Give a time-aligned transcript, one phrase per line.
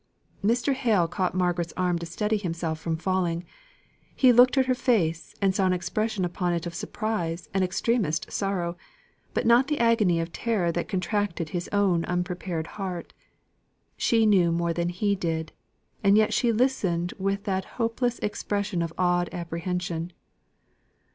[0.43, 0.73] Mr.
[0.73, 3.45] Hale caught Margaret's arm to steady himself from falling.
[4.15, 8.31] He looked at her face, and saw an expression upon it of surprise and extremest
[8.31, 8.75] sorrow,
[9.35, 13.13] but not the agony of terror that contracted his own unprepared heart.
[13.95, 15.51] She knew more than he did,
[16.03, 20.13] and yet she listened with that hopeless expression of awed apprehension.